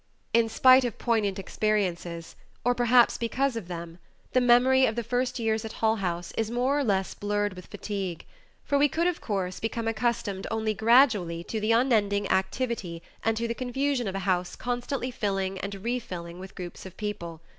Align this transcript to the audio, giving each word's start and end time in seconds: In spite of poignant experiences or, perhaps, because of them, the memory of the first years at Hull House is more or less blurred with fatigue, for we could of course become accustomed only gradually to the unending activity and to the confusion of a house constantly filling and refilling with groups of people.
In 0.33 0.49
spite 0.49 0.83
of 0.83 0.97
poignant 0.97 1.37
experiences 1.37 2.35
or, 2.65 2.73
perhaps, 2.73 3.19
because 3.19 3.55
of 3.55 3.67
them, 3.67 3.99
the 4.33 4.41
memory 4.41 4.87
of 4.87 4.95
the 4.95 5.03
first 5.03 5.37
years 5.37 5.63
at 5.63 5.73
Hull 5.73 5.97
House 5.97 6.33
is 6.35 6.49
more 6.49 6.79
or 6.79 6.83
less 6.83 7.13
blurred 7.13 7.53
with 7.53 7.67
fatigue, 7.67 8.25
for 8.63 8.79
we 8.79 8.89
could 8.89 9.05
of 9.05 9.21
course 9.21 9.59
become 9.59 9.87
accustomed 9.87 10.47
only 10.49 10.73
gradually 10.73 11.43
to 11.43 11.59
the 11.59 11.71
unending 11.73 12.27
activity 12.31 13.03
and 13.23 13.37
to 13.37 13.47
the 13.47 13.53
confusion 13.53 14.07
of 14.07 14.15
a 14.15 14.25
house 14.25 14.55
constantly 14.55 15.11
filling 15.11 15.59
and 15.59 15.75
refilling 15.83 16.39
with 16.39 16.55
groups 16.55 16.83
of 16.83 16.97
people. 16.97 17.39